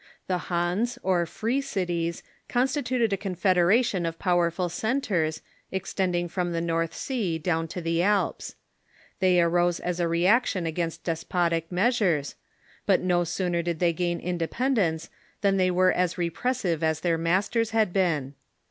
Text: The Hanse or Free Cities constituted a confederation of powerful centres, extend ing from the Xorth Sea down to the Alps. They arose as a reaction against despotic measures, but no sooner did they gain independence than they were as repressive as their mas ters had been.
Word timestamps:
The 0.25 0.39
Hanse 0.49 0.97
or 1.03 1.27
Free 1.27 1.61
Cities 1.61 2.23
constituted 2.49 3.13
a 3.13 3.17
confederation 3.17 4.03
of 4.03 4.17
powerful 4.17 4.67
centres, 4.67 5.43
extend 5.71 6.15
ing 6.15 6.27
from 6.27 6.53
the 6.53 6.59
Xorth 6.59 6.93
Sea 6.93 7.37
down 7.37 7.67
to 7.67 7.81
the 7.81 8.01
Alps. 8.01 8.55
They 9.19 9.39
arose 9.39 9.79
as 9.79 9.99
a 9.99 10.07
reaction 10.07 10.65
against 10.65 11.03
despotic 11.03 11.71
measures, 11.71 12.33
but 12.87 13.01
no 13.01 13.23
sooner 13.23 13.61
did 13.61 13.77
they 13.77 13.93
gain 13.93 14.19
independence 14.19 15.11
than 15.41 15.57
they 15.57 15.69
were 15.69 15.91
as 15.91 16.17
repressive 16.17 16.81
as 16.83 17.01
their 17.01 17.19
mas 17.19 17.47
ters 17.49 17.69
had 17.69 17.93
been. 17.93 18.33